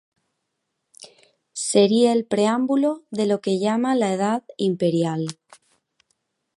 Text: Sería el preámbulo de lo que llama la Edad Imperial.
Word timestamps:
Sería 1.53 2.11
el 2.13 2.25
preámbulo 2.25 3.03
de 3.11 3.27
lo 3.27 3.39
que 3.39 3.59
llama 3.59 3.93
la 3.93 4.11
Edad 4.11 4.43
Imperial. 4.57 5.27